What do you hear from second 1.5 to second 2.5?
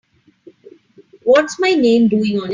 my name doing on it?